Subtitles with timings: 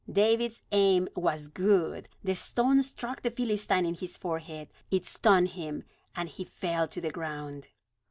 [0.11, 4.69] David's aim was good; the stone struck the Philistine in his forehead.
[4.89, 5.83] It stunned him,
[6.15, 7.67] and he fell to the ground.